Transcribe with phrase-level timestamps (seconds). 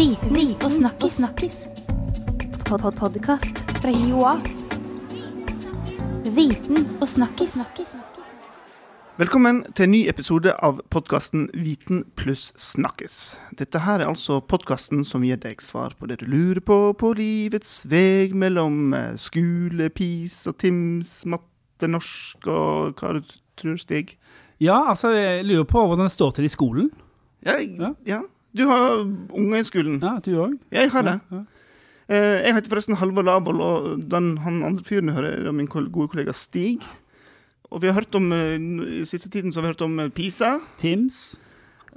[0.00, 1.12] Viten og snakkis.
[1.12, 1.56] snakkis.
[2.64, 4.40] Pod -pod Podkast fra Joa.
[6.36, 7.56] Viten og snakkis.
[9.18, 13.36] Velkommen til en ny episode av podkasten Viten pluss snakkes.
[13.58, 17.12] Dette her er altså podkasten som gir deg svar på det du lurer på på
[17.12, 23.20] livets veg mellom eh, skole, PIS og TIMS, matte, norsk og hva du
[23.56, 24.16] tror, Stig?
[24.60, 26.90] Ja, altså, jeg lurer på hvordan det står til i skolen.
[27.44, 27.94] Ja, jeg, Ja.
[28.06, 28.22] ja.
[28.56, 30.00] Du har unger i skolen.
[30.02, 30.56] Ja, du òg?
[30.74, 31.16] Jeg har det.
[31.30, 31.46] Ja, ja.
[32.10, 36.08] Jeg heter forresten Halvor Laboll, og den, han andre fyren jeg hører, er min gode
[36.10, 36.82] kollega Stig.
[37.70, 40.10] Og vi har hørt om, eh, I siste tiden så har vi hørt om eh,
[40.10, 41.38] PISA, Teams.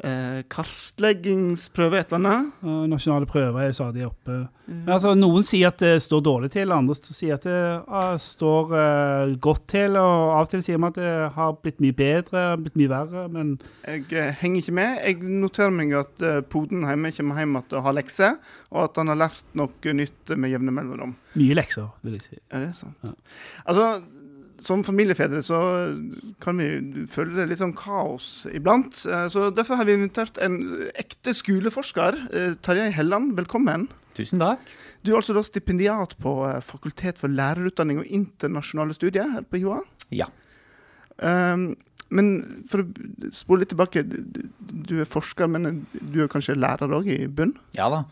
[0.02, 2.54] Eh, kartleggingsprøve et eller annet.
[2.64, 4.44] og nasjonale prøver er stadig oppe.
[4.66, 8.74] Men altså, Noen sier at det står dårlig til, andre sier at det ah, står
[8.80, 9.98] eh, godt til.
[10.00, 13.28] Og av og til sier man at det har blitt mye bedre, blitt mye verre.
[13.34, 14.98] Men Jeg eh, henger ikke med.
[15.04, 18.41] Jeg noterer meg at eh, poden hjemme kommer hjem igjen og har lekser,
[18.74, 21.16] og at han har lært noe nytt med jevne mellomrom.
[21.38, 22.41] mye lekser, vil jeg si.
[22.52, 22.98] Er det sant?
[23.04, 23.13] Ja.
[23.68, 23.88] Altså,
[24.64, 25.58] som familiefedre så
[26.44, 29.04] kan vi føle det litt sånn kaos iblant.
[29.06, 30.58] Eh, Så derfor har vi invitert en
[30.96, 32.18] ekte skoleforsker.
[32.34, 33.90] eh, Tarjei Helland, velkommen.
[34.16, 34.60] Tusen takk.
[35.04, 39.60] Du er altså da stipendiat på eh, Fakultet for lærerutdanning og internasjonale studier her på
[39.60, 39.82] HiOA.
[40.12, 40.28] Ja.
[41.18, 41.76] Um,
[42.14, 47.08] men for å spole litt tilbake, du er forsker, men du er kanskje lærer òg
[47.10, 47.56] i bunn?
[47.74, 48.04] Ja da.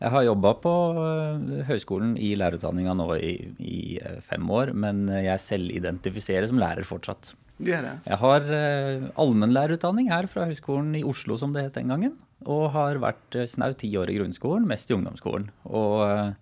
[0.00, 5.04] Jeg har jobba på øh, høyskolen i lærerutdanninga nå i, i øh, fem år, men
[5.12, 7.34] jeg selv identifiserer som lærer fortsatt.
[7.60, 7.92] Det er det.
[8.08, 12.16] Jeg har øh, allmennlærerutdanning her fra Høgskolen i Oslo, som det het den gangen.
[12.48, 15.50] Og har vært snaut ti år i grunnskolen, mest i ungdomsskolen.
[15.68, 16.32] Og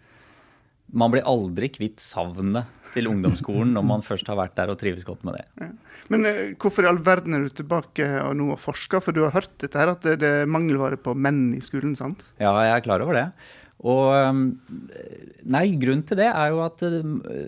[0.92, 5.04] man blir aldri kvitt savnet til ungdomsskolen når man først har vært der og trives
[5.04, 5.68] godt med det.
[6.12, 9.02] Men eh, hvorfor i all verden er du tilbake og nå og forsker?
[9.04, 11.96] For du har hørt dette her, at det det er mangelvare på menn i skolen,
[11.98, 12.30] sant?
[12.40, 13.26] Ja, jeg er klar over det.
[13.86, 14.10] Og
[15.46, 16.82] nei, grunnen til det er jo at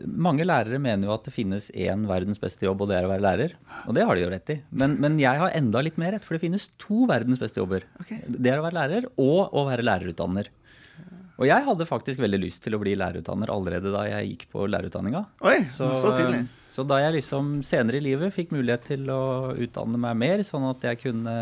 [0.06, 3.10] mange lærere mener jo at det finnes én verdens beste jobb, og det er å
[3.10, 3.56] være lærer.
[3.88, 4.60] Og det har de jo rett i.
[4.70, 7.86] Men, men jeg har enda litt mer rett, for det finnes to verdens beste jobber.
[8.04, 8.22] Okay.
[8.30, 10.52] Det er å være lærer og å være lærerutdanner.
[11.40, 14.66] Og jeg hadde faktisk veldig lyst til å bli lærerutdanner allerede da jeg gikk på
[14.68, 15.22] lærerutdanninga.
[15.48, 16.42] Oi, så, tidlig.
[16.68, 19.22] så da jeg liksom senere i livet fikk mulighet til å
[19.56, 21.36] utdanne meg mer, sånn at jeg kunne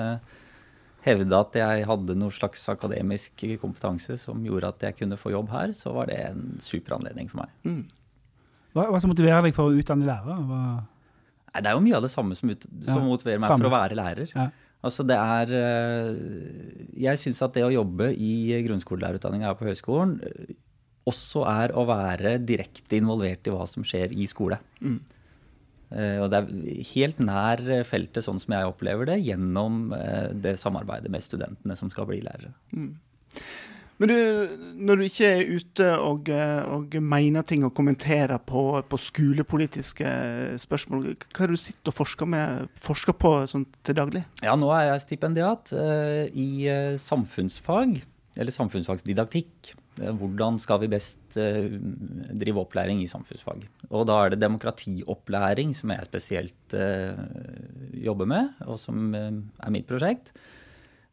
[1.02, 5.50] hevde at jeg hadde noe slags akademisk kompetanse som gjorde at jeg kunne få jobb
[5.50, 7.82] her, så var det en super anledning for meg.
[8.76, 10.38] Hva, hva som motiverer deg for å utdanne lærere?
[10.46, 10.62] Hva,
[11.48, 13.64] Nei, det er jo mye av det samme som, ut, som Ja, motiverer meg samme.
[13.64, 14.32] for å være lærer.
[14.34, 14.50] Ja.
[14.86, 16.18] Altså det er eh,
[17.02, 20.56] Jeg syns at det å jobbe i grunnskolelærerutdanninga her på høyskolen eh,
[21.08, 24.58] også er å være direkte involvert i hva som skjer i skole.
[24.84, 24.98] Mm.
[25.88, 31.08] Og det er helt nær feltet, sånn som jeg opplever det, gjennom eh, det samarbeidet
[31.08, 32.52] med studentene som skal bli lærere.
[33.98, 34.18] Men du,
[34.78, 40.10] når du ikke er ute og, eh, og mener ting og kommenterer på, på skolepolitiske
[40.62, 44.22] spørsmål, hva er det du sitter og forsker, med, forsker på sånn til daglig?
[44.46, 47.98] Ja, nå er jeg stipendiat uh, i eh, samfunnsfag,
[48.38, 49.74] eller samfunnsfagsdidaktikk.
[49.98, 53.64] Hvordan skal vi best drive opplæring i samfunnsfag?
[53.88, 56.76] Og da er det demokratiopplæring som jeg spesielt
[57.98, 60.30] jobber med, og som er mitt prosjekt.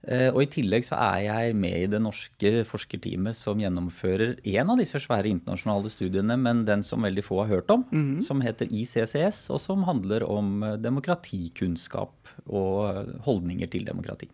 [0.07, 4.69] Eh, Og i tillegg så er jeg med i det norske forskerteamet som gjennomfører en
[4.69, 7.85] av disse svære internasjonale studiene, men den som veldig få har hørt om,
[8.21, 14.29] som heter ICCS, og som handler om eh, demokratikunnskap og holdninger til demokrati.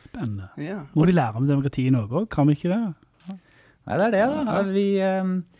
[0.00, 0.48] spennende.
[0.56, 0.80] Ja.
[0.96, 2.28] Må vi lære om demokrati i Norge òg?
[2.32, 2.94] Kan vi ikke det?
[3.86, 4.62] Nei, det er det, da.
[4.62, 5.59] Vi, eh,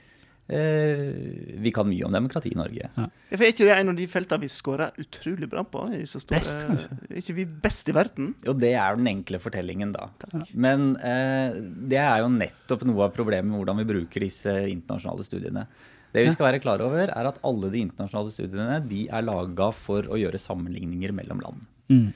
[0.51, 2.89] vi kan mye om demokrati i Norge.
[2.97, 5.85] Ja, For er ikke det en av de feltene vi scorer utrolig bra på?
[5.95, 6.99] i så store- Best, kanskje?
[7.11, 8.33] Er ikke vi best i verden?
[8.47, 10.09] Jo, det er den enkle fortellingen, da.
[10.55, 11.55] Men eh,
[11.93, 15.67] det er jo nettopp noe av problemet med hvordan vi bruker disse internasjonale studiene.
[16.11, 19.71] Det vi skal være klar over, er at alle de internasjonale studiene de er laga
[19.71, 21.69] for å gjøre sammenligninger mellom land.
[21.93, 22.09] Mm.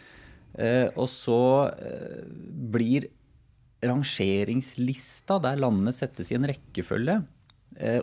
[0.59, 1.39] Eh, og så
[1.79, 2.25] eh,
[2.75, 3.07] blir
[3.85, 7.34] rangeringslista, der landene settes i en rekkefølge, eh,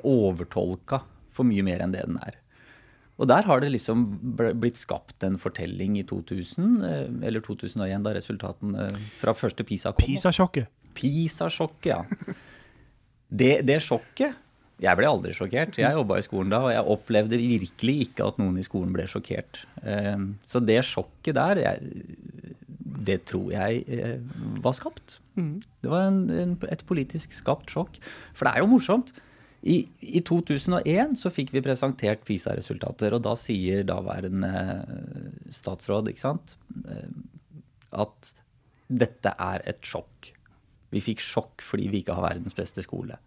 [0.04, 1.02] overtolka
[1.32, 2.38] for mye mer enn det den er.
[3.22, 4.06] Og der har det liksom
[4.58, 8.88] blitt skapt en fortelling i 2000, eh, eller 2001, da resultatene
[9.20, 10.08] fra første PISA kom.
[10.08, 10.68] PISA-sjokket.
[10.98, 12.02] PISA-sjokket, ja.
[13.32, 14.34] Det, det sjokket
[14.82, 15.78] Jeg ble aldri sjokkert.
[15.78, 19.06] Jeg jobba i skolen da, og jeg opplevde virkelig ikke at noen i skolen ble
[19.08, 19.62] sjokkert.
[19.86, 20.18] Eh,
[20.50, 21.62] Så det sjokket der,
[23.06, 24.18] det tror jeg eh,
[24.66, 25.20] var skapt.
[25.38, 28.02] Det var en, et politisk skapt sjokk.
[28.34, 29.14] For det er jo morsomt.
[29.62, 29.78] I,
[30.18, 36.56] I 2001 så fikk vi presentert PISA-resultater, og da sier daværende eh, statsråd sant,
[36.90, 37.10] eh,
[37.92, 38.32] at
[38.90, 40.32] dette er et sjokk.
[40.92, 43.20] Vi fikk sjokk fordi vi ikke har verdens beste skole.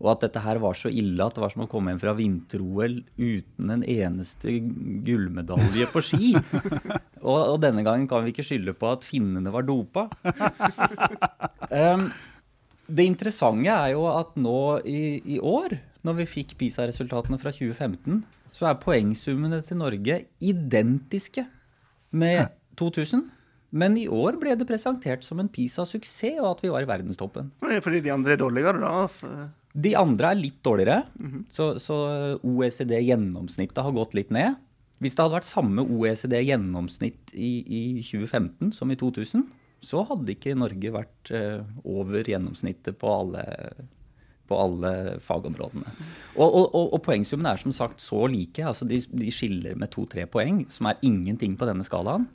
[0.00, 2.14] Og at dette her var så ille at det var som å komme hjem fra
[2.16, 4.54] vinter-OL uten en eneste
[5.04, 6.30] gullmedalje på ski.
[7.28, 10.06] og, og, denne gangen kan vi ikke skylde på at finnene var dopa.
[11.68, 12.08] Um,
[12.90, 18.22] det interessante er jo at nå i, i år, når vi fikk PISA-resultatene fra 2015,
[18.56, 21.44] så er poengsummene til Norge identiske
[22.10, 22.50] med
[22.80, 23.28] 2000.
[23.70, 27.52] Men i år ble det presentert som en PISA-suksess, og at vi var i verdenstoppen.
[27.62, 29.46] Fordi de andre er dårligere, da?
[29.70, 31.04] De andre er litt dårligere.
[31.14, 31.44] Mm -hmm.
[31.48, 31.96] Så, så
[32.42, 34.58] OECD-gjennomsnittet har gått litt ned.
[35.00, 39.46] Hvis det hadde vært samme OECD-gjennomsnitt i, i, 2015 som i 2000,
[39.84, 43.44] så hadde ikke Norge vært uh, over gjennomsnittet på alle,
[44.50, 44.92] på alle
[45.24, 45.94] fagområdene.
[46.36, 48.64] Og, og, og, og poengsummen er som sagt så like.
[48.64, 52.28] altså De, de skiller med to-tre poeng, som er ingenting på denne skalaen.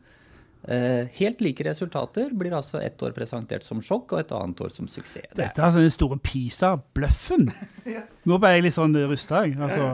[0.68, 4.72] Eh, helt like resultater blir altså ett år presentert som sjokk, og et annet år
[4.74, 5.30] som suksess.
[5.38, 7.50] Dette er altså den store PISA-bløffen.
[8.30, 9.60] Nå ble jeg litt sånn rusta, jeg.
[9.62, 9.90] Altså.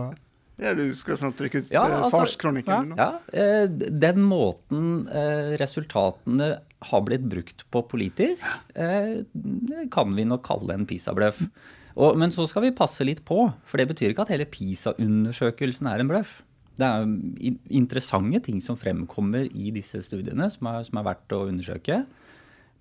[0.62, 2.94] Ja, du skal snart trykke ut ja, eh, altså, farskronikken.
[2.96, 5.10] Ja, ja, eh, den måten
[5.60, 6.54] resultatene
[6.90, 8.48] har blitt brukt på politisk,
[9.94, 11.44] kan vi nok kalle en PISA-bløff.
[12.18, 16.02] Men så skal vi passe litt på, for det betyr ikke at hele PISA-undersøkelsen er
[16.02, 16.40] en bløff
[16.82, 21.46] det er interessante ting som fremkommer i disse studiene, som er, som er verdt å
[21.50, 22.02] undersøke.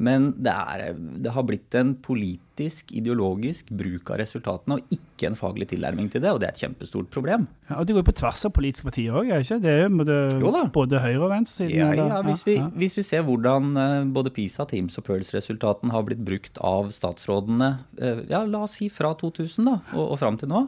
[0.01, 5.37] Men det, er, det, har blitt en politisk, ideologisk bruk av resultatene, og ikke en
[5.37, 7.45] faglig tilnærming til det, og det er et kjempestort problem.
[7.69, 9.77] Ja, og Det går på tvers av politiske partier òg, ikke det?
[9.85, 11.77] Er både høyre- og venstresiden?
[11.77, 16.07] Ja, ja, hvis, vi, hvis vi ser hvordan eh, både PISA, Teams og Pearls-resultatene har
[16.09, 20.41] blitt brukt av statsrådene, eh, ja, la oss si fra 2000 da, og, og fram
[20.41, 20.65] til nå,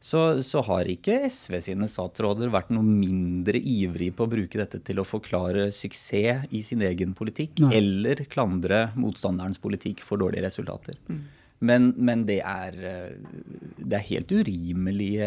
[0.00, 4.78] så, så, har ikke SV sine statsråder vært noe mindre ivrig på å bruke dette
[4.86, 7.72] til å forklare suksess i sin egen politikk, Nei.
[7.80, 10.98] eller klandre motstanderens politikk for dårlige resultater.
[11.10, 11.24] Mm.
[11.58, 15.26] Men, men det, er, det, er, helt urimelige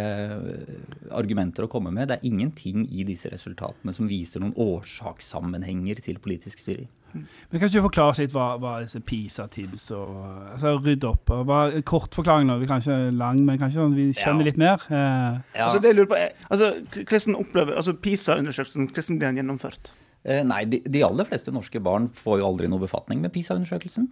[1.11, 2.07] argumenter å komme med.
[2.07, 6.87] Det er ingenting i disse resultatene som viser noen årsakssammenhenger til politisk styring.
[7.13, 10.11] Men Kan ikke du forklare litt hva, hva disse PISA-tips og
[10.53, 11.31] altså, Rydde opp.
[11.35, 14.49] og bare, Kort forklaring nå, vi kan ikke lang, men kanskje sånn, vi skjønner ja.
[14.49, 14.85] litt mer.
[14.87, 15.41] Eh.
[15.57, 15.65] Ja.
[15.65, 19.91] Altså, det jeg lurer på er, altså, Hvordan opplever altså PISA-undersøkelsen hvordan blir den gjennomført?
[20.23, 24.07] Eh, nei, de, de, aller fleste norske barn får jo aldri noe befatning med PISA-undersøkelsen.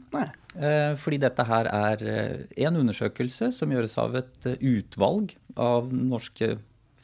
[0.57, 6.55] Eh, fordi dette her er eh, en undersøkelse som gjøres av et utvalg av norske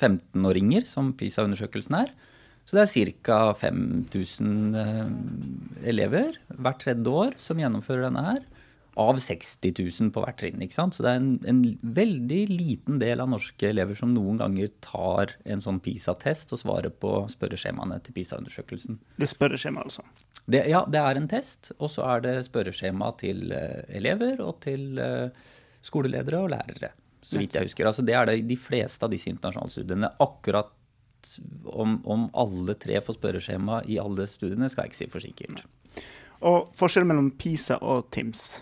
[0.01, 2.15] 15-åringer, som PISA-undersøkelsen er.
[2.65, 3.39] Så det er ca.
[3.61, 5.05] 5000 eh,
[5.93, 8.41] elever hvert tredje år som gjennomfører denne her.
[8.95, 10.61] Av 60 000 på hvert trinn.
[10.63, 10.95] ikke sant?
[10.95, 11.61] Så det er en, en,
[11.97, 16.93] veldig liten del av norske elever som noen ganger tar en sånn PISA-test og svarer
[16.93, 19.01] på spørreskjemaene til PISA-undersøkelsen.
[19.19, 20.05] Det er spørreskjema, altså?
[20.45, 21.73] Det, ja, det er en test.
[21.79, 25.27] Og så er det spørreskjema til uh, elever og til uh,
[25.85, 26.93] skoleledere og lærere.
[27.25, 27.89] Så vidt jeg husker.
[27.89, 30.11] Altså, det er det de fleste av disse internasjonale studiene.
[30.21, 30.71] Akkurat
[31.65, 35.65] om, om alle tre får spørreskjema i alle studiene, skal jeg ikke si for sikkert.
[36.45, 38.61] Og forskjellen mellom PISA og TIMS?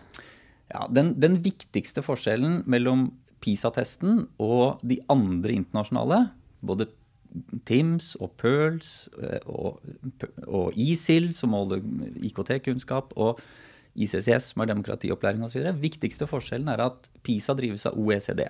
[0.71, 3.09] Ja, den, den viktigste forskjellen mellom
[3.44, 6.19] PISA-testen og de andre internasjonale,
[6.63, 6.88] både
[7.68, 8.89] TIMS og PIRLS
[9.19, 9.83] eh, og,
[10.47, 11.83] og ISIL, som måler
[12.24, 13.41] IKT-kunnskap, og
[13.94, 15.65] ICCS, som er demokratiopplæring osv.
[15.81, 18.45] Viktigste forskjellen er at PISA drives av OECD.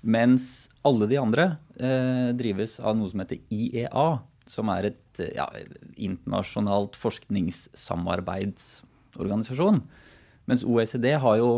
[0.00, 4.08] Mens alle de andre eh, drives av noe som heter IEA,
[4.50, 5.46] som er et ja,
[5.96, 9.78] internasjonalt forskningssamarbeidsorganisasjon.
[10.50, 11.50] Mens OECD har jo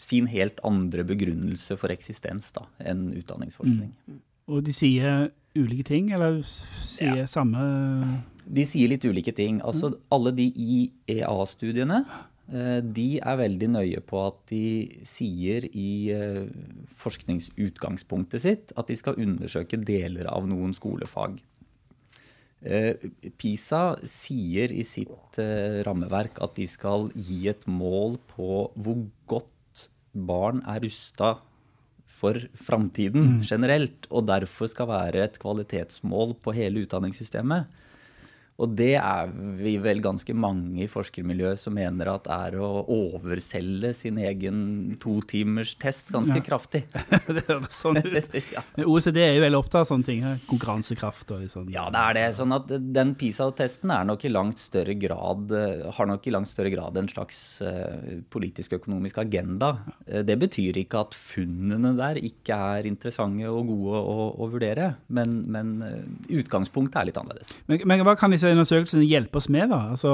[0.00, 3.92] sin helt andre begrunnelse for eksistens da, enn utdanningsforskning.
[4.08, 4.20] Mm.
[4.50, 7.26] Og de sier ulike ting, eller sier ja.
[7.28, 7.58] samme
[8.48, 9.60] De sier litt ulike ting.
[9.66, 12.04] Altså alle de IEA-studiene
[12.50, 14.64] Eh, de er veldig nøye på at de
[15.06, 16.48] sier i eh,
[16.98, 21.38] forskningsutgangspunktet sitt at de skal undersøke deler av noen skolefag.
[22.60, 23.08] Eh,
[23.40, 25.38] PISA sier i sitt
[25.86, 31.38] rammeverk at de skal gi et mål på hvor godt barn er rusta
[32.20, 33.44] for framtiden mm.
[33.48, 37.70] generelt, og derfor skal være et kvalitetsmål på hele utdanningssystemet.
[38.60, 43.92] Og det er vi vel ganske mange i forskermiljøet som mener at er å overselge
[43.96, 46.44] sin egen totimerstest ganske ja.
[46.44, 46.82] kraftig.
[47.36, 48.36] det høres sånn ut.
[48.54, 48.64] ja.
[48.84, 50.24] OECD er jo veldig opptatt av sånne ting.
[50.26, 50.40] Her.
[50.50, 51.70] Konkurransekraft og sånn.
[51.72, 52.26] Ja, det er det.
[52.36, 53.94] Sånn at den PISA-testen
[55.00, 55.54] grad
[55.96, 59.72] har nok i langt større grad en slags uh, politisk økonomisk agenda.
[60.04, 64.92] Uh, det betyr ikke at funnene der ikke er interessante og gode å, å vurdere,
[65.08, 65.72] men, men
[66.28, 67.52] utgangspunktet er litt annerledes.
[67.70, 69.78] Men, men hva kan disse disse undersøkelsene hjelpe oss med, da?
[69.94, 70.12] Altså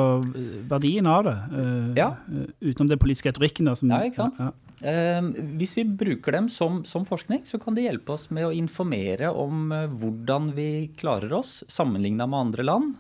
[0.69, 1.37] verdien av det?
[1.53, 2.09] Uh, Ja.
[2.29, 3.75] eh, utenom den politiske retorikken, da.
[3.75, 4.39] Som, Ja, ikke sant?
[4.39, 8.45] Ja, Uh, hvis vi bruker dem som, som forskning, så kan de hjelpe oss med
[8.45, 12.95] å informere om uh, hvordan vi klarer oss sammenligna med andre land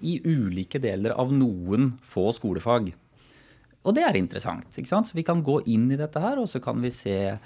[0.00, 2.94] i ulike deler av noen få skolefag.
[3.84, 4.64] Og det er interessant.
[4.72, 5.08] ikke sant?
[5.08, 7.38] Så Vi kan gå inn i dette her, og så kan vi se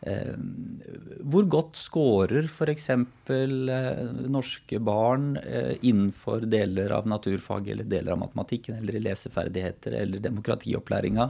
[0.00, 2.88] hvor godt scorer f.eks.
[2.90, 4.02] Eh,
[4.32, 10.24] norske barn eh, innenfor deler av naturfag eller deler av matematikken eller i leseferdigheter eller
[10.24, 11.28] demokratiopplæringa.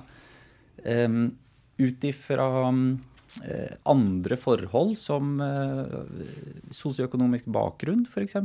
[0.85, 1.19] Eh,
[1.81, 5.97] ut ifra eh, andre forhold som eh,
[6.77, 8.39] sosioøkonomisk bakgrunn, f.eks.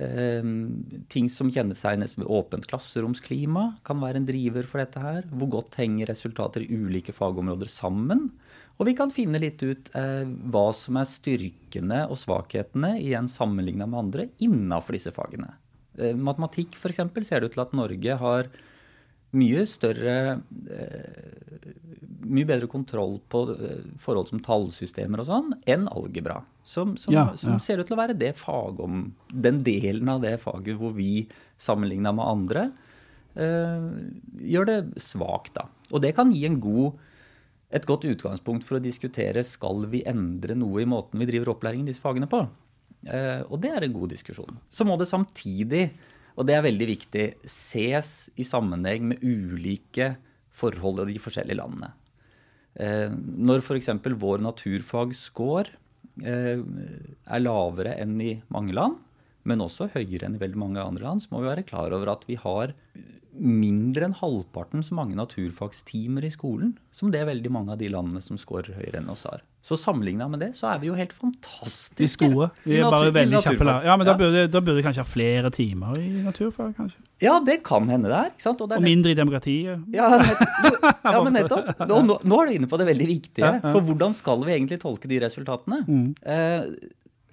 [0.00, 0.52] Eh,
[1.12, 5.28] ting som kjennetegnes ved åpent klasseromsklima, kan være en driver for dette her.
[5.28, 8.30] Hvor godt henger resultater i ulike fagområder sammen?
[8.80, 13.84] Og vi kan finne litt ut eh, hva som er styrkene og svakhetene igjen sammenligna
[13.84, 15.52] med andre innafor disse fagene.
[16.00, 17.02] Eh, matematikk f.eks.
[17.28, 18.48] ser det ut til at Norge har
[19.36, 20.14] mye større
[20.72, 21.26] eh,
[22.30, 26.40] Mye bedre kontroll på eh, forhold som tallsystemer og sånn enn algebra.
[26.64, 27.60] Som, som, Ja, som ja.
[27.62, 31.26] ser ut til å være det fagom, den delen av det faget hvor vi
[31.60, 32.64] sammenligna med andre
[33.36, 33.86] eh,
[34.52, 35.68] gjør det svakt, da.
[35.90, 37.00] Og det kan gi en god
[37.70, 41.84] et godt utgangspunkt for å diskutere skal vi endre noe i måten vi driver opplæring
[41.84, 42.42] i disse fagene på.
[43.06, 44.58] Eh, og det er en god diskusjon.
[44.68, 45.86] Så må det samtidig,
[46.34, 50.14] og det er veldig viktig, ses i sammenheng med ulike
[50.60, 51.92] forhold i de forskjellige landene.
[52.80, 53.92] Eh, når f.eks.
[54.18, 55.70] vår naturfagscore
[56.26, 58.98] eh, er lavere enn i mange land,
[59.44, 62.12] men også høyere enn i veldig mange andre land, så må vi være klar over
[62.12, 62.74] at vi har
[63.40, 67.86] mindre enn halvparten så mange naturfagstimer i skolen som det er veldig mange av de
[67.88, 69.44] landene som scorer høyere enn oss har.
[69.62, 72.26] Så sammenligna med det, så er vi jo helt fantastiske.
[72.26, 72.48] De gode.
[72.64, 73.74] Vi er bare natur- i veldig kjappe.
[73.86, 74.18] Ja, men da Ja.
[74.18, 76.96] burde, da burde vi kanskje ha flere timer i naturfag, kanskje.
[77.20, 78.30] Ja, det kan hende det er.
[78.34, 78.60] ikke sant?
[78.60, 79.84] Og det er Og mindre i demokratiet.
[79.94, 80.40] Ja, nett,
[81.04, 81.86] ja men nettopp.
[81.86, 83.60] Nå, nå, er du inne på det veldig viktige.
[83.62, 85.84] For hvordan skal vi egentlig tolke de resultatene?
[85.86, 86.14] Mm.
[86.24, 86.64] Eh,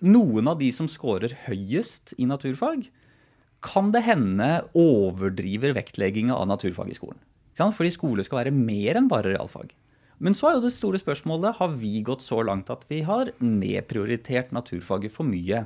[0.05, 2.87] noen av de som scorer høyest i naturfag,
[3.65, 7.19] kan det hende overdriver vektlegginga av naturfag i skolen.
[7.57, 9.71] Fordi skole skal være mer enn bare realfag.
[10.21, 13.31] Men så er jo det store spørsmålet har vi gått så langt at vi har
[13.41, 15.65] nedprioritert naturfaget for mye.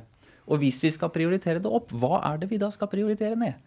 [0.51, 3.59] Og hvis vi skal prioritere det opp, hva er det vi da skal prioritere ned?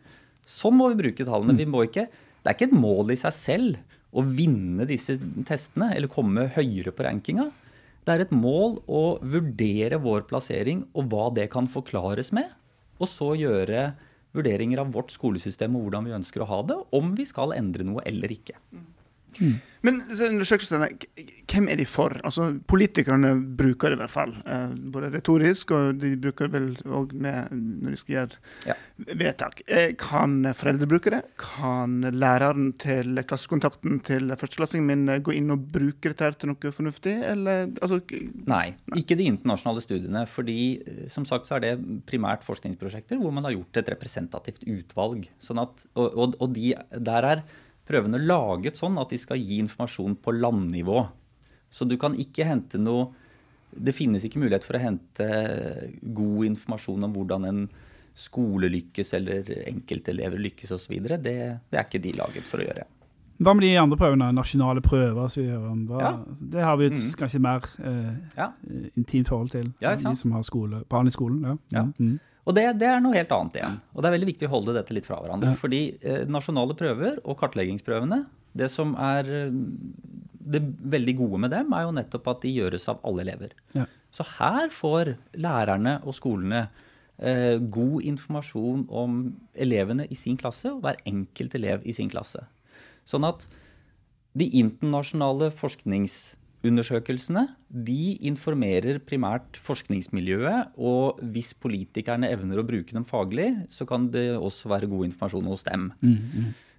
[0.45, 1.57] Sånn må vi bruke tallene.
[1.57, 5.17] Vi må ikke, det er ikke et mål i seg selv å vinne disse
[5.49, 7.49] testene eller komme høyere på rankinga.
[8.05, 12.51] Det er et mål å vurdere vår plassering og hva det kan forklares med.
[13.01, 13.95] Og så gjøre
[14.37, 17.87] vurderinger av vårt skolesystem og hvordan vi ønsker å ha det, om vi skal endre
[17.87, 18.59] noe eller ikke.
[19.85, 20.87] Men undersøkelsene,
[21.51, 22.15] hvem er de for?
[22.25, 24.31] Altså, Politikerne bruker det i hvert fall.
[24.49, 28.39] Eh, både retorisk, og de bruker vel òg når de skal gjøre
[28.71, 28.77] Ja.
[29.21, 29.61] vedtak.
[29.69, 31.21] Eh, kan foreldre bruke det?
[31.37, 36.73] Kan læreren til klassekontakten til førsteklassingen min eh, gå inn og bruke dette til noe
[36.73, 37.19] fornuftig?
[37.35, 38.01] Eller altså
[38.49, 40.25] Nei, ikke de internasjonale studiene.
[40.27, 40.81] fordi
[41.13, 45.29] som sagt så er det primært forskningsprosjekter hvor man har gjort et representativt utvalg.
[45.45, 46.73] Sånn at, og og, og de,
[47.05, 47.43] der er
[47.89, 51.05] prøvene laget sånn at de skal gi informasjon på landnivå.
[51.71, 53.13] Så du kan ikke hente noe
[53.75, 55.25] Det finnes ikke mulighet for å hente
[56.15, 57.63] god informasjon om hvordan en
[58.15, 60.93] skole lykkes eller enkeltelever lykkes osv.
[61.03, 62.85] Det, det er ikke de laget for å gjøre.
[63.43, 64.29] Hva med de andre prøvene?
[64.37, 65.27] Nasjonale prøver?
[65.27, 65.81] Så vi hører om.
[65.91, 66.13] Ja.
[66.39, 67.09] Det har vi et mm.
[67.19, 68.53] kanskje mer eh, Ja.
[68.95, 69.73] intimt forhold til.
[69.83, 69.97] Ja.
[69.99, 71.43] De som har skole, barn i skolen.
[71.43, 71.57] Ja.
[71.75, 71.85] Ja.
[72.45, 73.77] Og det, det er noe helt annet igjen.
[73.95, 75.55] Og det er veldig viktig å holde dette litt fra hverandre.
[75.55, 75.61] Ja.
[75.61, 78.25] Fordi eh, nasjonale prøver og kartleggingsprøvene,
[78.55, 79.55] det som er eh,
[80.45, 80.61] det
[80.93, 83.55] veldig gode med dem, er jo nettopp at de gjøres av alle elever.
[83.77, 83.87] Ja.
[84.15, 86.67] Så her får lærerne og skolene
[87.17, 89.23] eh, god informasjon om
[89.57, 92.45] elevene i sin klasse, og hver enkelt elev i sin klasse.
[93.09, 93.49] Sånn at
[94.37, 95.49] de internasjonale
[96.65, 104.09] forskningsundersøkelsene de informerer primært forskningsmiljøet, og hvis politikerne evner å bruke dem faglig, så kan
[104.11, 105.91] det også være god informasjon hos dem.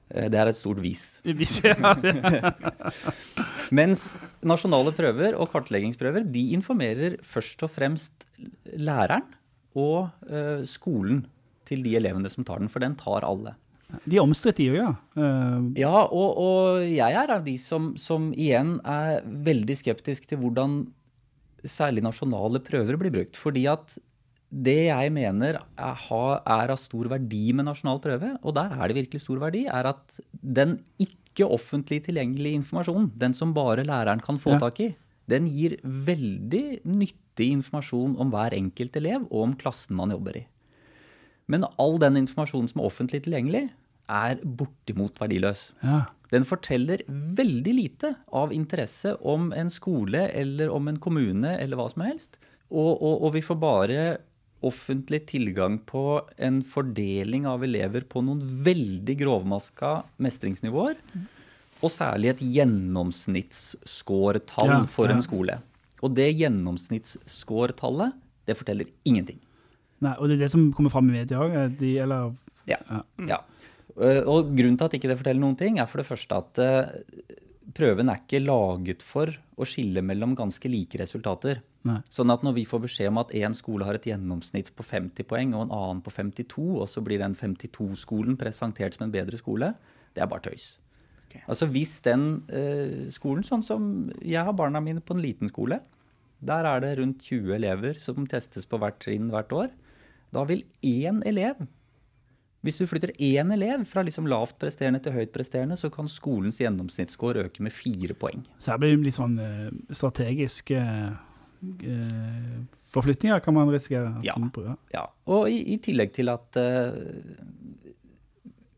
[0.09, 1.21] Eh, Det er et stort vis.
[1.23, 1.75] Vis, ja.
[3.71, 8.25] Mens nasjonale prøver og kartleggingsprøver de informerer først og fremst
[8.77, 9.25] læreren
[9.75, 11.25] og eh, skolen
[11.65, 13.55] til de elevene som tar den, for den tar alle.
[14.05, 14.91] De er omstridt, de òg, ja.
[15.15, 20.41] Uh, Ja, og, og jeg er av de som, som igjen er veldig skeptisk til
[20.41, 20.83] hvordan
[21.65, 23.37] særlig nasjonale prøver blir brukt.
[23.39, 23.97] Fordi at
[24.55, 26.01] det jeg mener er,
[26.45, 29.89] er av stor verdi med nasjonal prøve, og der er det virkelig stor verdi, er
[29.89, 34.61] at den ikke offentlig tilgjengelige informasjonen, den som bare læreren kan få Ja.
[34.63, 34.93] tak i,
[35.27, 40.45] den gir veldig nyttig informasjon om hver enkelt elev og om klassen man jobber i.
[41.51, 43.67] Men all den informasjonen som er offentlig tilgjengelig,
[44.05, 45.71] er bortimot verdiløs.
[45.81, 46.03] Ja.
[46.33, 51.89] Den forteller veldig lite av interesse om en skole eller om en kommune eller hva
[51.91, 52.37] som helst.
[52.69, 54.17] Og, og, og vi får bare
[54.65, 60.95] offentlig tilgang på en fordeling av elever på noen veldig grovmaska mestringsnivåer.
[61.83, 65.55] Og særlig et gjennomsnittsscoretall Ja, for en skole.
[66.01, 68.11] Og det gjennomsnittsscoretallet,
[68.45, 69.39] det forteller ingenting.
[70.03, 71.55] Nei, og det er det som kommer fram i media òg.
[71.81, 72.33] Eller
[72.67, 72.79] Ja.
[72.89, 73.01] Ja.
[73.29, 73.39] ja.
[73.95, 76.59] Eh, Og grunnen til at ikke det forteller noen ting, er for det første at
[76.59, 77.37] eh,
[77.75, 81.61] prøven er ikke laget for å skille mellom ganske like resultater.
[81.85, 81.99] Nei.
[82.09, 85.27] Sånn at når vi får beskjed om at én skole har et gjennomsnitt på 50
[85.29, 89.37] poeng, og en annen på 52, og så blir den 52-skolen presentert som en bedre
[89.39, 89.73] skole,
[90.15, 90.79] det er bare tøys.
[91.27, 91.43] Okay.
[91.51, 93.89] Altså hvis den eh, skolen, sånn som
[94.21, 95.81] jeg har barna mine på en liten skole,
[96.45, 99.69] der er det rundt 20 elever som testes på hvert trinn hvert år,
[100.33, 101.65] da vil én elev
[102.65, 106.57] hvis du flytter én elev fra liksom lavt presterende til høyt presterende, så kan skolens
[106.63, 108.41] gjennomsnittsscore øke med fire poeng.
[108.57, 112.55] Så her blir det litt sånn eh, strategiske eh,
[112.95, 114.15] forflytninger, kan man risikere.
[114.25, 114.33] Ja.
[114.95, 116.89] Ja, Og i, i tillegg til at eh,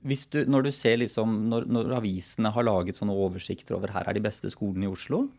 [0.07, 4.07] hvis du, når du ser liksom, når, når avisene har laget sånne oversikter over her
[4.07, 5.29] er de beste skolene i Oslo,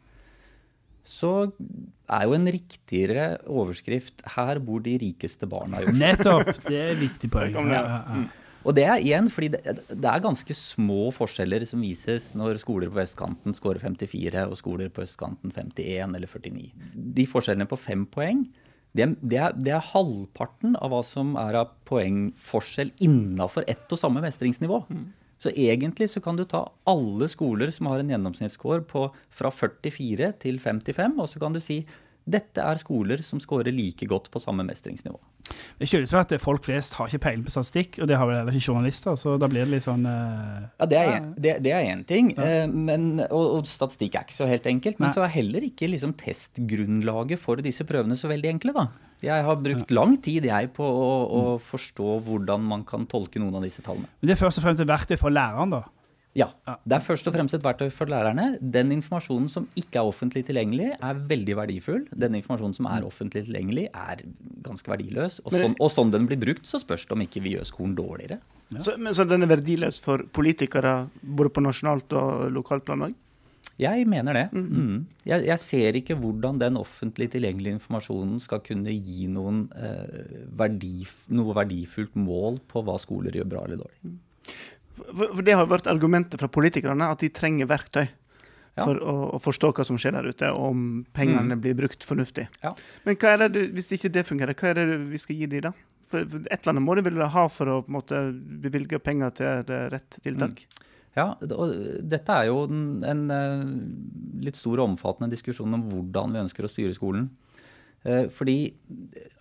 [1.09, 5.95] så er jo en riktigere overskrift 'Her bor de rikeste barna Jo.
[5.97, 6.53] Nettopp!
[6.69, 7.57] Det er et viktig poeng.
[7.57, 7.83] Ja, ja.
[7.89, 8.29] ja, ja.
[8.67, 12.91] Og det er igjen fordi det, det er ganske små forskjeller som vises når skoler
[12.91, 16.73] på vestkanten scorer 54 og skoler på østkanten 51 eller 49.
[17.17, 18.43] De forskjellene på fem poeng,
[18.97, 23.87] det er, det er, det er halvparten av hva som er av poengforskjell innafor ett
[23.95, 24.83] og samme mestringsnivå.
[25.39, 30.33] Så egentlig så kan du ta alle skoler som har en gjennomsnittsscore på fra 44
[30.43, 31.85] til 55, og så kan du si
[32.29, 35.17] dette er skoler som scorer like godt på samme mestringsnivå.
[35.81, 38.37] Det skyldes jo at folk flest har ikke peiling på statistikk, og det har vel
[38.43, 41.55] heller ikke journalister, så da blir det litt sånn Uh, Ja, Det er en- det,
[41.65, 42.67] det er én ting, ja.
[42.67, 44.99] men, og, og statistikk er ikke så helt enkelt.
[45.01, 45.15] Men Nei.
[45.17, 48.75] så er heller ikke liksom, testgrunnlaget for disse prøvene så veldig enkle.
[48.77, 48.87] da.
[49.25, 53.57] Jeg har brukt lang tid jeg på å, å forstå hvordan man kan tolke noen
[53.59, 54.07] av disse tallene.
[54.21, 55.83] Men det er først og fremst et verktøy for læreren, da.
[56.39, 56.77] Ja, Ja.
[56.85, 58.59] Det er først og fremst et verktøy for lærerne.
[58.61, 62.05] Den informasjonen som ikke er offentlig tilgjengelig, er veldig verdifull.
[62.15, 64.23] Den informasjonen som er offentlig tilgjengelig, er
[64.65, 65.41] ganske verdiløs.
[65.45, 67.97] Og sånn, og sånn den blir brukt, så spørs det om ikke vi gjør skolen
[67.99, 68.39] dårligere.
[68.77, 73.17] Så, men, så den er verdiløs for politikere både på nasjonalt og lokalt plan òg?
[73.79, 74.47] Jeg mener det.
[74.53, 75.05] Mm.
[75.29, 81.21] Jeg, jeg ser ikke hvordan den offentlig tilgjengelige informasjonen skal kunne gi noen eh, verdif
[81.31, 84.17] noe verdifullt mål på hva skoler gjør bra eller dårlig.
[85.07, 88.07] For, det har vært argumentet fra politikerne, at de trenger verktøy
[88.79, 88.85] Ja.
[88.87, 90.83] for å, å forstå hva som skjer der ute, og om
[91.13, 92.45] pengene blir brukt fornuftig.
[92.63, 92.71] Ja.
[93.05, 95.47] Men hva er det, du- hvis ikke det fungerer, hva er det vi skal gi
[95.51, 95.73] dem da?
[96.09, 98.21] For, for et eller annet må de vel ha for å måte,
[98.63, 100.63] bevilge penger til det rett tiltak?
[101.19, 101.75] Ja, og
[102.07, 103.65] dette er jo en, en eh,
[104.47, 107.27] litt stor og omfattende diskusjon om hvordan vi ønsker å styre skolen.
[108.07, 108.55] Eh, Fordi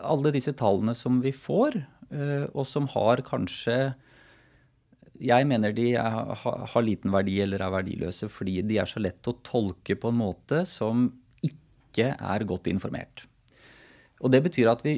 [0.02, 1.78] alle disse tallene som vi får,
[2.10, 3.94] eh, og som har kanskje
[5.24, 9.30] Jeg mener de er, har liten verdi eller er verdiløse fordi de er så lett
[9.30, 11.08] å tolke på en måte som
[11.46, 13.26] ikke er godt informert.
[14.18, 14.98] Og det betyr at vi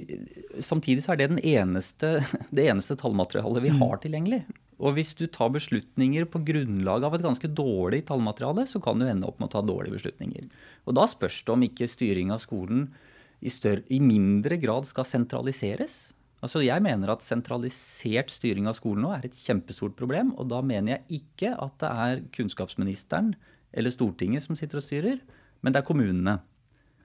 [0.64, 2.20] Samtidig så er det den eneste,
[2.56, 4.44] det eneste tallmaterialet vi har tilgjengelig.
[4.80, 9.08] Og hvis du tar beslutninger på grunnlag av et ganske dårlig tallmateriale, så kan du
[9.10, 10.48] ende opp med å ta dårlige beslutninger.
[10.88, 12.86] Og da spørs det om ikke styring av skolen
[13.44, 16.14] i, større, i mindre grad skal sentraliseres.
[16.40, 20.32] Altså Jeg mener at sentralisert styring av skolen nå er et kjempestort problem.
[20.40, 23.34] Og da mener jeg ikke at det er kunnskapsministeren
[23.76, 25.20] eller Stortinget som sitter og styrer,
[25.62, 26.40] men det er kommunene.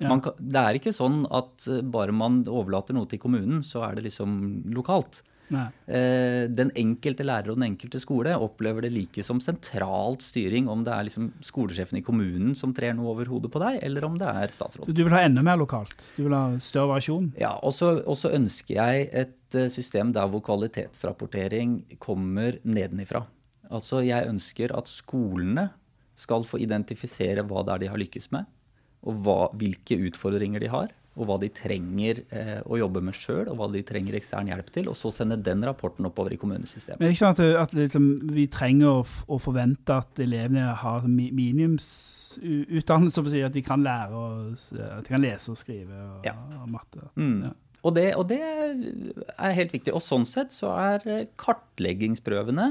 [0.00, 0.08] Ja.
[0.10, 3.84] Man kan, det er ikke sånn at eh, bare man overlater noe til kommunen, så
[3.86, 5.20] er det liksom lokalt.
[5.52, 10.84] Eh, den enkelte lærer og den enkelte skole opplever det like som sentralt styring om
[10.86, 14.16] det er liksom skolesjefen i kommunen som trer noe over hodet på deg, eller om
[14.20, 14.94] det er statsråden.
[14.96, 15.94] Du vil ha enda mer lokalt?
[16.16, 17.30] Du vil ha større variasjon?
[17.40, 23.24] Ja, og så ønsker jeg et eh, system der hvor kvalitetsrapportering kommer nedenifra.
[23.74, 25.70] Altså jeg ønsker at skolene
[26.20, 28.46] skal få identifisere hva det er de har lykkes med,
[29.04, 33.46] og hva, hvilke utfordringer de har, og hva de trenger eh, å jobbe med sjøl,
[33.52, 36.98] og hva de trenger ekstern hjelp til, og så sende den rapporten oppover i kommunesystemet.
[36.98, 40.72] Men det er ikke sånn at, at liksom, vi trenger å, å forvente at elevene
[40.80, 44.24] har mi minimumsutdannelse, si, at de kan lære å,
[44.98, 46.34] at de kan lese og skrive og, Ja.
[46.62, 47.06] og matte.
[47.14, 47.36] Mm.
[47.46, 47.52] Ja.
[47.84, 49.92] Og, det, og det er helt viktig.
[49.94, 52.70] Og sånn sett så er eh, kartleggingsprøvene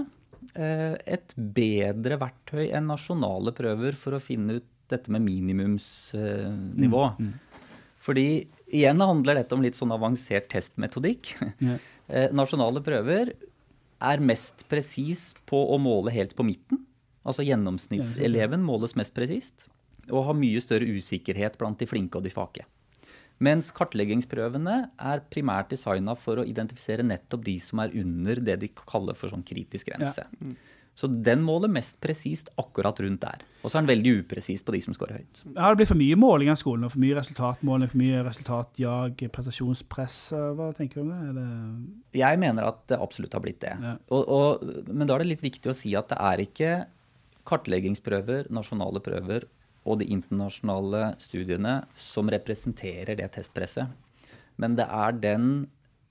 [0.58, 7.04] eh, et bedre verktøy enn nasjonale prøver for å finne ut dette med minimumsnivå.
[7.20, 7.30] Mm.
[8.04, 11.36] Fordi igjen handler dette om litt sånn avansert testmetodikk.
[11.64, 11.80] Ja.
[12.12, 13.30] Eh, nasjonale prøver
[14.04, 16.82] er mest presis på å måle helt på midten.
[17.24, 19.70] Altså gjennomsnittseleven måles mest presist.
[20.12, 22.66] Og har mye større usikkerhet blant de flinke og de svake.
[23.44, 28.70] Mens kartleggingsprøvene er primært designa for å identifisere nettopp de som er under det de
[28.84, 30.28] kaller for sånn kritisk grense.
[30.94, 33.42] Så den måler mest presist akkurat rundt der.
[33.64, 35.42] Og så er den veldig upresis på de som scorer høyt.
[35.58, 36.86] Har det blitt for mye måling av skolen?
[36.86, 40.20] og For mye resultatmåling, for mye resultatjag, prestasjonspress?
[40.60, 41.48] Hva tenker du om det?
[42.14, 43.74] Det Jeg mener at det absolutt har blitt det.
[43.74, 43.96] Ja.
[44.14, 46.72] Og, og, men da er det litt viktig å si at det er ikke
[47.50, 49.50] kartleggingsprøver, nasjonale prøver
[49.84, 53.90] og de internasjonale studiene som representerer det testpresset.
[54.62, 55.48] Men det er den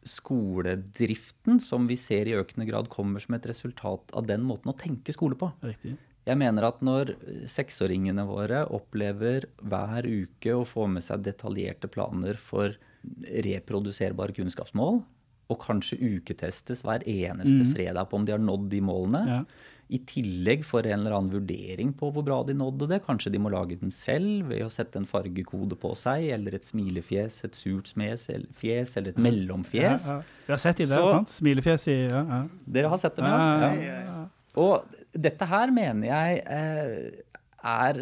[0.09, 4.79] skoledriften som vi ser i økende grad kommer som et resultat av den måten å
[4.79, 5.53] tenke skole på.
[5.63, 5.97] riktig?
[6.23, 7.17] Jeg mener at når
[7.51, 12.77] seksåringene våre opplever hver uke å få med seg detaljerte planer for
[13.43, 15.01] reproduserbare kunnskapsmål,
[15.51, 19.45] og kanskje uketestes hver eneste fredag på om de har nådd de målene, Ja.
[19.93, 23.01] I tillegg får en eller annen vurdering på hvor bra de nådde det.
[23.05, 26.65] Kanskje de må lage den selv ved å sette en fargekode på seg, eller et
[26.65, 30.07] smilefjes, et surt smes, eller fjes, eller et mellomfjes.
[30.09, 30.45] Ja, ja.
[30.47, 31.29] Vi har sett i det, Så- sant?
[31.35, 32.41] Smilefjes i ja, ja.
[32.79, 33.73] Dere har sett det, Ja, ja?
[33.75, 34.25] ja, ja.
[34.57, 37.23] Og dette her mener jeg eh,
[37.63, 38.01] er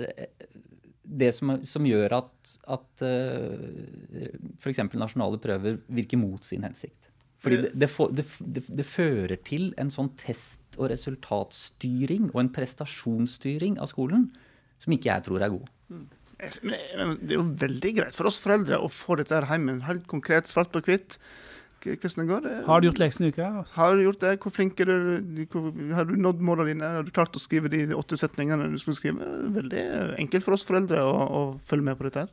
[1.10, 4.30] det som, som gjør at, at eh,
[4.62, 4.78] f.eks.
[4.94, 7.09] nasjonale prøver virker mot sin hensikt.
[7.40, 12.40] Fordi det, det, for, det, det, det fører til en sånn test- og resultatstyring og
[12.42, 14.28] en prestasjonsstyring av skolen
[14.80, 15.70] som ikke jeg tror er god.
[16.40, 19.80] Jeg- men- Det er jo veldig greit for oss foreldre å få dette her hjemme,
[19.84, 21.18] helt konkret, svart på hvitt.
[21.80, 22.64] Hvordan det går?
[22.66, 23.64] Har du gjort leksene i uka?
[23.74, 24.38] Har du gjort det?
[24.40, 25.94] Hvor flink er du?
[25.94, 26.82] Har du nådd målene dine?
[26.84, 29.24] Har du klart å skrive de åtte setningene du skulle skrive?
[29.56, 32.28] Veldig enkelt for oss foreldre å, å følge med på dette her.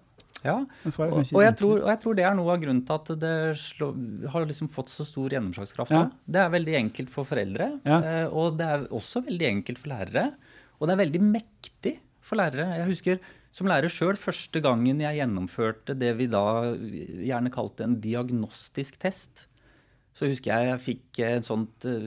[0.45, 0.99] Ja, Og,
[1.33, 3.87] og, jeg tror, og jeg tror det er noe av grunnen til at det slå,
[4.29, 5.91] har liksom fått så stor gjennomslagskraft.
[5.95, 6.03] Ja.
[6.29, 7.97] Det er veldig enkelt for foreldre, Ja.
[8.05, 10.27] eh, og det er også veldig enkelt for lærere.
[10.79, 12.69] Og det er veldig mektig for lærere.
[12.77, 13.19] Jeg husker
[13.57, 16.43] som lærer sjøl første gangen jeg gjennomførte det vi da
[16.77, 19.47] gjerne kalte en diagnostisk test.
[20.17, 22.05] Så husker jeg jeg fikk en sånt uh,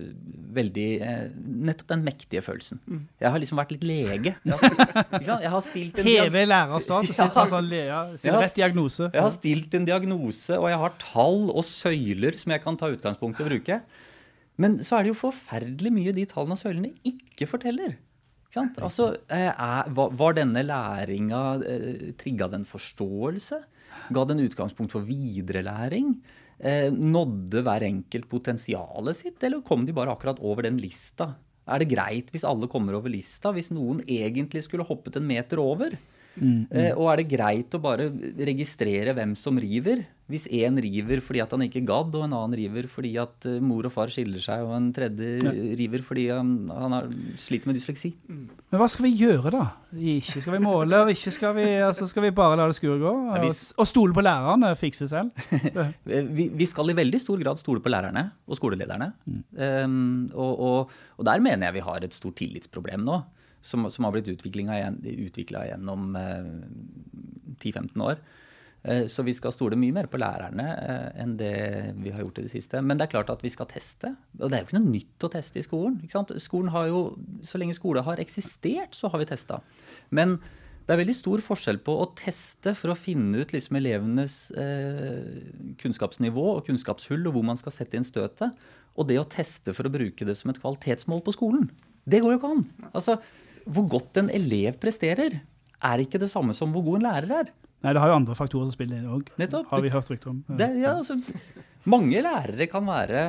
[0.57, 1.27] veldig uh,
[1.70, 2.81] Nettopp den mektige følelsen.
[3.23, 4.33] Jeg har liksom vært litt lege.
[4.35, 5.44] Jeg har, ikke sant?
[5.44, 7.20] Jeg har stilt en Heve lærerstatus.
[7.23, 7.46] Ja.
[7.55, 7.70] Sånn,
[8.40, 9.12] rett diagnose.
[9.14, 12.90] Jeg har stilt en diagnose, og jeg har tall og søyler som jeg kan ta
[12.90, 13.81] utgangspunkt i å bruke.
[14.61, 17.94] Men så er det jo forferdelig mye de tallene og søylene ikke forteller.
[18.51, 18.81] Ikke sant?
[18.83, 23.61] Altså, eh, er, var, denne læringa eh, Trigga den forståelse?
[24.11, 26.16] Ga den utgangspunkt for viderelæring?
[26.61, 31.33] Eh, nådde hver enkelt potensialet sitt, eller kom de bare akkurat over den lista?
[31.70, 35.62] Er det greit hvis alle kommer over lista, hvis noen egentlig skulle hoppet en meter
[35.62, 35.96] over?
[36.70, 40.05] Eh, og er det greit å bare registrere hvem som river?
[40.31, 43.59] Hvis én river fordi at han ikke gadd, og en annen river fordi at eh,
[43.64, 47.09] mor og far skiller seg, og en tredje river fordi han, han har,
[47.40, 48.12] sliter med dysleksi.
[48.31, 49.64] Men hva skal vi gjøre, da?
[50.14, 53.01] Ikke skal vi måle, og ikke skal vi altså skal vi bare la det skure
[53.03, 53.14] gå?
[53.35, 55.35] Og, og stole på lærerne, fikse selv?
[56.11, 59.11] Eh, Vi, vi skal i veldig stor grad stole på lærerne og skolelederne.
[59.27, 63.19] Um, og, og, og der mener jeg vi har et stort tillitsproblem nå,
[63.62, 68.23] som, som har blitt utvikla gjennom uh, 10-15 år.
[68.85, 72.38] Eh, Så vi skal stole mye mer på lærerne eh, enn det vi har gjort
[72.40, 72.81] i det siste.
[72.83, 74.14] Men det er klart at vi skal teste.
[74.38, 76.01] Og det er jo ikke noe nytt å teste i skolen.
[76.40, 77.03] Skolen har jo,
[77.43, 79.61] Så lenge skole har eksistert, så har vi testa.
[80.11, 80.38] Men
[80.87, 85.45] det er veldig stor forskjell på å teste for å finne ut liksom elevenes eh,
[85.79, 88.57] kunnskapsnivå og kunnskapshull, og hvor man skal sette inn støtet,
[88.99, 91.69] og det å teste for å bruke det som et kvalitetsmål på skolen.
[92.11, 92.64] Det går jo ikke an.
[92.90, 93.21] Altså,
[93.71, 95.43] Hvor godt en elev presterer,
[95.85, 97.51] er ikke det samme som hvor god en lærer er.
[97.81, 99.31] Nei, det har jo andre faktorer som spiller inn òg.
[99.71, 100.40] Har vi hørt rykter om.
[100.49, 101.16] Det, ja, altså,
[101.88, 103.21] mange lærere kan være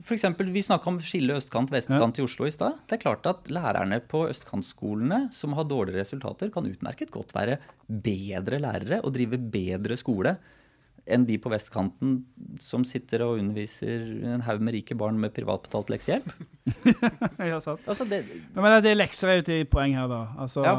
[0.00, 0.24] F.eks.
[0.40, 2.78] vi snakka om skille østkant-vestkant i Oslo i stad.
[2.88, 7.58] Det er klart at lærerne på østkantskolene som har dårlige resultater, kan utmerket godt være
[7.88, 10.38] bedre lærere og drive bedre skole
[11.10, 12.20] enn de på vestkanten
[12.62, 16.28] som sitter og underviser en haug med rike barn med privatbetalt leksehjelp.
[17.50, 17.82] ja, sant.
[17.88, 18.22] Altså det,
[18.54, 20.22] Men, men det er lekser er jo til poeng her, da.
[20.40, 20.76] Altså, Ja.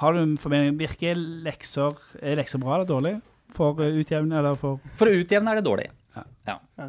[0.00, 3.14] Har du en formening Virker lekser Er lekser bra eller dårlig?
[3.54, 5.90] For å utjevne eller for For å utjevne er det dårlig.
[6.16, 6.24] Ja.
[6.48, 6.88] Ja.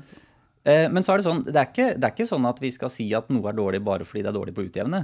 [0.66, 2.72] Eh, Men så er det sånn, det er, ikke, det er ikke sånn at vi
[2.74, 5.04] skal si at noe er dårlig bare fordi det er dårlig på å utjevne.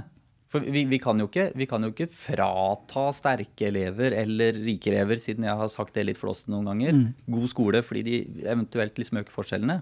[0.52, 5.16] For vi, vi, kan ikke, vi kan jo ikke frata sterke elever eller rike elever,
[5.16, 6.98] siden jeg har sagt det litt flåsete noen ganger,
[7.32, 8.18] god skole fordi de
[8.52, 9.78] eventuelt liksom øker forskjellene.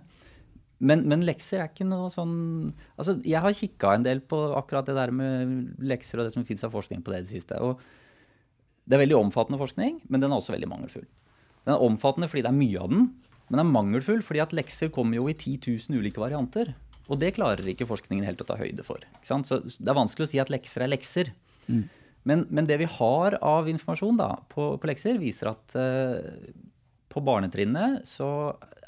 [0.81, 2.37] Men, men lekser er ikke noe sånn
[2.95, 6.47] Altså, jeg har kikka en del på akkurat det der med lekser og det som
[6.49, 7.59] fins av forskning på det i det siste.
[7.61, 7.81] Og
[8.89, 11.05] det er veldig omfattende forskning, men den er også veldig mangelfull.
[11.67, 13.11] Den er omfattende fordi det er mye av den,
[13.51, 15.59] Men den er mangelfull fordi at lekser kommer jo i 10
[15.91, 16.73] 000 ulike varianter.
[17.11, 19.03] Og det klarer ikke forskningen helt å ta høyde for.
[19.27, 21.33] Så det er vanskelig å si at lekser er lekser.
[22.29, 26.21] Men, men det vi har av informasjon da, på, på lekser, viser at uh,
[27.11, 28.29] på barnetrinnet så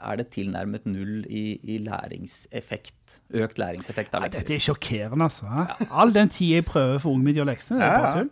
[0.03, 3.19] er det tilnærmet null i, i læringseffekt.
[3.35, 4.43] Økt læringseffekt av lekser.
[4.45, 5.47] dette er sjokkerende, altså.
[5.47, 5.89] Ja.
[6.03, 8.13] All den tid jeg prøver for ungen min å gjøre lekser, det er Ja, bare
[8.13, 8.23] ja.
[8.23, 8.31] tull.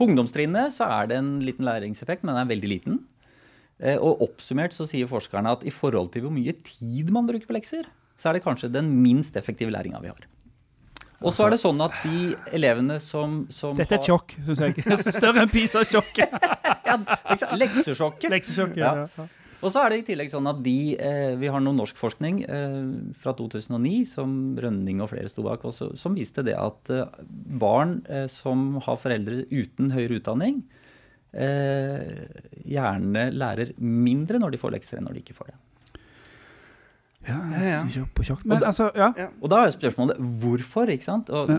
[0.00, 2.98] På ungdomstrinnet så er det en liten læringseffekt, men den er veldig liten.
[3.80, 7.46] Eh, Og oppsummert så sier forskerne at i forhold til hvor mye tid man bruker
[7.50, 7.84] på lekser,
[8.20, 10.26] så er det kanskje den minst effektive læringa vi har.
[11.20, 14.60] Og så er det sånn at de elevene som, som Dette er et sjokk, syns
[14.64, 14.84] jeg.
[15.20, 16.32] Større enn PISA-sjokket.
[16.90, 16.96] Ja?
[17.54, 18.30] Leksesjokket.
[18.32, 18.80] Leksesjokket.
[18.82, 19.04] Ja.
[19.14, 19.24] Ja.
[19.60, 19.66] Ja.
[19.66, 22.42] Og så er det i tillegg sånn at de eh, Vi har noe norsk forskning
[22.48, 22.76] eh,
[23.20, 27.24] fra 2009 som Rønning og flere sto bak, også, som viste det at eh,
[27.60, 30.62] barn eh, som har foreldre uten høyere utdanning,
[31.36, 32.24] eh,
[32.64, 35.58] gjerne lærer mindre når de får lekser enn når de ikke får det.
[37.28, 37.80] Ja, Ja, ja.
[37.84, 38.06] jeg
[38.48, 39.28] Men, på da, altså, ja.
[39.42, 41.28] Og da er jo spørsmålet hvorfor, ikke sant?
[41.28, 41.52] Og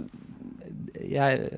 [0.97, 1.51] jeg,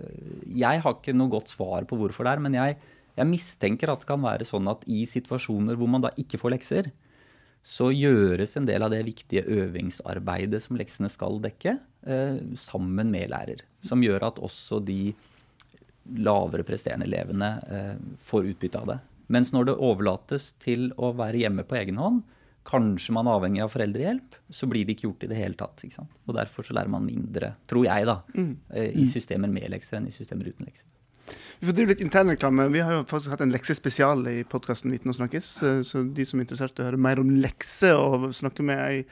[0.44, 2.78] jeg har ikke noe godt svar på hvorfor det er, men jeg,
[3.14, 6.56] jeg mistenker at det kan være sånn at i situasjoner hvor man da ikke får
[6.56, 6.92] lekser,
[7.64, 13.32] så gjøres en del av det viktige øvingsarbeidet som leksene skal dekke, eh, sammen med
[13.32, 13.64] lærer.
[13.86, 15.14] Som gjør at også de
[16.20, 17.96] lavere presterende elevene eh,
[18.28, 19.00] får utbytte av det.
[19.32, 22.24] Mens når det overlates til å være hjemme på egen hånd,
[22.68, 25.84] kanskje man er avhengig av foreldrehjelp, så blir det ikke gjort i det hele tatt.
[26.28, 28.20] Og derfor så lærer man mindre, tror jeg, da,
[28.76, 30.88] eh, i systemer med lekser enn i systemer uten lekser.
[31.60, 32.68] Vi får drive litt internreklame.
[32.74, 35.64] Vi har jo faktisk hatt en leksespesial i podkasten Viten og snakkes.
[35.64, 38.80] eh, Så de som er interessert i å høre mer om lekser og snakke med
[38.84, 39.06] ei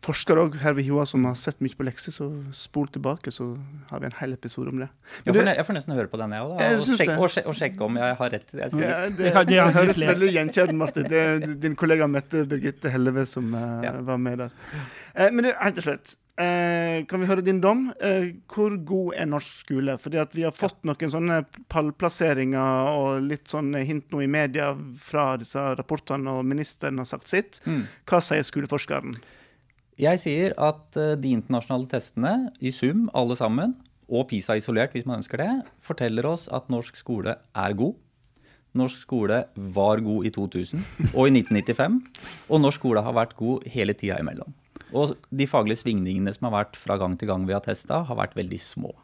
[0.00, 3.50] forsker òg, Herve HiOA som har sett mye på lekser, så spol tilbake, så
[3.90, 4.88] har vi en hel episode om det.
[5.26, 7.58] Jeg får, jeg får nesten høre på den, jeg òg, og, sjek, og, sjek, og
[7.58, 8.86] sjekke om jeg har rett i det jeg sier.
[8.88, 11.10] Ja, det, Det det høres veldig gjenkjennbart ut.
[11.12, 13.92] Det er din kollega Mette Birgitte Helleve som uh, Ja.
[14.08, 14.56] var med der.
[15.12, 16.16] Uh, men du, helt til slutt.
[16.40, 17.90] Eh, kan vi høre din dom?
[18.00, 19.96] Eh, hvor god er norsk skole?
[20.00, 24.70] Fordi at vi har fått noen sånne pallplasseringer og litt sånne hint nå i media
[24.96, 27.60] fra disse rapportene, og ministeren har sagt sitt.
[27.68, 27.84] Mm.
[28.08, 29.18] Hva sier skoleforskeren?
[30.00, 33.76] Jeg sier at eh, de internasjonale testene i sum, alle sammen,
[34.10, 35.50] og PISA isolert hvis man ønsker det,
[35.84, 37.98] forteller oss at norsk skole er god.
[38.80, 39.42] Norsk skole
[39.76, 40.80] var god i 2000
[41.18, 42.00] og i 1995,
[42.48, 44.54] og norsk skole har vært god hele tida imellom.
[44.96, 48.18] Og de faglige svingningene som har vært fra gang til gang vi har testa, har
[48.18, 48.94] vært veldig små.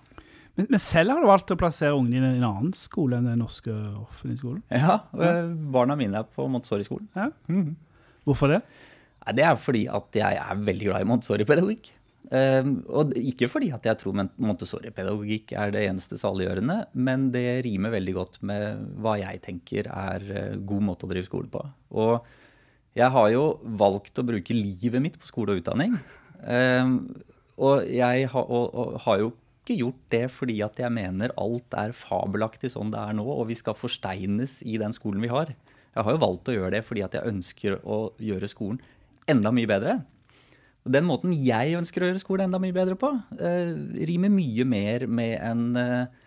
[0.57, 3.29] Men, men selv har du valgt å plassere ungene dine i en annen skole enn
[3.29, 4.63] den norske offentlige skolen.
[4.73, 5.43] Ja, eh,
[5.75, 7.11] Barna mine er på Montessori-skolen.
[7.17, 7.29] Ja.
[8.27, 8.63] Hvorfor det?
[9.37, 11.93] Det er fordi at jeg er veldig glad i Montessori-pedagogikk.
[12.27, 17.95] Um, og ikke fordi at jeg tror Montessori-pedagogikk er det eneste saliggjørende, men det rimer
[17.95, 21.63] veldig godt med hva jeg tenker er eh, god måte å drive skole på.
[21.95, 22.27] Og
[22.97, 23.47] jeg har jo
[23.79, 25.99] valgt å bruke livet mitt på skole og utdanning.
[26.41, 26.95] Um,
[27.57, 29.31] og jeg har, og, og har jo
[29.67, 33.49] ikke gjort det fordi at jeg mener alt er fabelaktig sånn det er nå, og
[33.51, 35.53] vi skal forsteines i den skolen vi har.
[35.97, 38.81] Jeg har jo valgt å gjøre det fordi at jeg ønsker å gjøre skolen
[39.29, 39.97] enda mye bedre.
[40.87, 43.73] Og Den måten jeg ønsker å gjøre skolen enda mye bedre på, eh,
[44.07, 46.26] rimer mye mer med en eh,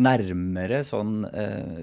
[0.00, 1.82] nærmere sånn eh,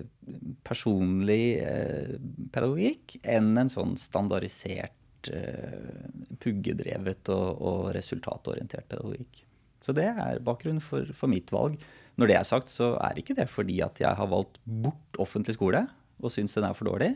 [0.67, 2.15] personlig eh,
[2.53, 6.08] pedagogikk enn en sånn standardisert, eh,
[6.41, 9.43] puggedrevet og, og resultatorientert pedagogikk.
[9.84, 11.77] Så det er bakgrunnen for, for mitt valg.
[12.17, 15.56] Når det er sagt, så er ikke det fordi at jeg har valgt bort offentlig
[15.58, 15.86] skole
[16.17, 17.13] og syns den er for dårlig,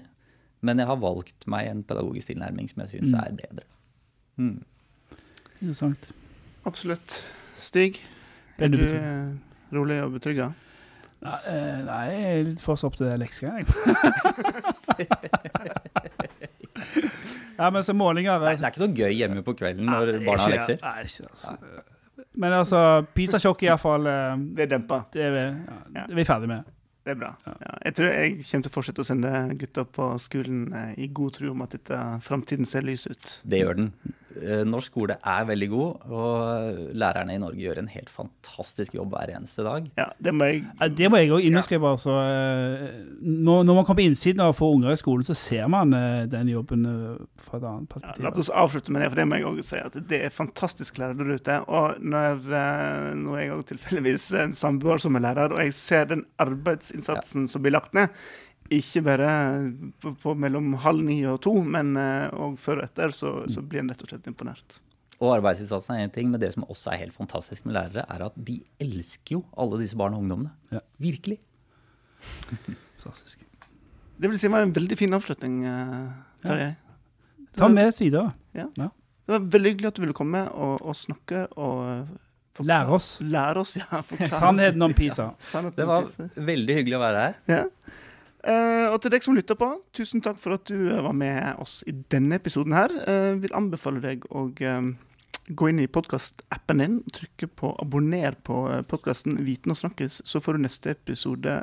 [0.62, 3.66] men jeg har valgt meg en pedagogisk tilnærming som jeg syns er bedre.
[5.62, 6.12] Interessant.
[6.70, 7.22] Absolutt.
[7.58, 7.98] Stig,
[8.62, 9.32] er du eh,
[9.74, 10.52] rolig og betrygga?
[11.22, 13.66] Nei, eh, jeg er litt for så opp til leksene, jeg.
[17.60, 20.26] ja, men så målinger Nei, det er ikke noe gøy hjemme på kvelden når Nei,
[20.26, 20.78] barna har lekser.
[20.82, 21.56] Nei, ikke altså.
[22.42, 22.80] Men altså,
[23.14, 24.06] PISA-sjokk iallfall
[24.56, 25.04] Det er dempa.
[25.14, 26.62] Det er vi, ja, det er vi ferdig med.
[27.02, 27.32] Det er bra.
[27.50, 31.08] Ja, jeg tror jeg kommer til å fortsette å sende gutta på skolen eh, i
[31.10, 33.30] god tro om at dette framtiden ser lys ut.
[33.42, 33.88] Det gjør den.
[34.40, 39.14] Eh, Norsk skole er veldig god, og lærerne i Norge gjør en helt fantastisk jobb
[39.16, 39.88] hver eneste dag.
[40.00, 41.92] Ja, det må jeg Ja, Det må jeg òg underskrive.
[41.92, 42.16] Altså.
[42.22, 42.88] Eh,
[43.22, 46.26] Når, når man kommer på innsiden og får unger i skolen, så ser man eh,
[46.32, 46.86] den jobben
[47.42, 48.24] fra et annet ja, perspektiv.
[48.26, 51.02] La oss avslutte med det, for det må jeg også si at det er fantastisk
[51.02, 51.60] lærere der ute.
[51.68, 56.08] Og når, når nå jeg òg tilfeldigvis en samboer som er lærer, og jeg ser
[56.12, 58.10] den arbeidsinnsatsen som blir lagt ned,
[58.72, 59.32] ikke bare
[60.04, 63.84] på, på mellom halv ni og to, men òg før og etter, så, så blir
[63.84, 64.78] en rett og slett imponert.
[65.22, 68.24] Og arbeidsinnsatsen er én ting, men det som også er helt fantastisk med lærere, er
[68.26, 70.50] at de elsker jo alle disse barna og ungdommene.
[70.74, 70.80] Ja.
[71.04, 71.38] Virkelig.
[73.02, 73.44] Fantastisk.
[74.22, 75.62] Det vil si det var en veldig fin avslutning,
[76.44, 76.72] Tarjei.
[76.74, 76.98] Ja.
[77.58, 78.32] Ta med oss videre.
[78.56, 78.68] Ja.
[78.78, 82.12] Det var veldig hyggelig at du ville komme og, og snakke og eh,
[82.58, 83.10] forklare- Lære oss.
[83.22, 84.02] Lære oss, ja.
[84.32, 85.32] Sannheten om PISA.
[85.52, 86.30] Sannheten Det om var pisse.
[86.52, 87.38] veldig hyggelig å være her.
[87.50, 87.64] Ja.
[88.42, 91.62] Eh, og til deg som lytter på, tusen takk for at du eh, var med
[91.62, 92.94] oss i denne episoden her.
[93.06, 99.42] Uh, vil anbefale deg å gå inn i podkastappen din, trykke på abonner på podkasten
[99.46, 101.60] Viten og snakkes, så får du neste episode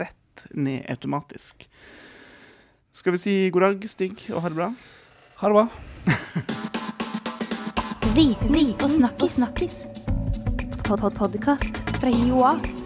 [0.00, 1.68] rett ned automatisk.
[2.92, 4.72] Skal vi si god dag, Stig, og ha det bra?
[5.38, 5.66] Ha det bra.
[8.18, 9.38] Viten og snakkes.
[9.38, 9.76] snakkis.
[10.84, 12.77] Pod -pod Podkast fra Joa.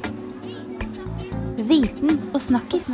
[1.68, 2.90] Viten og snakkis.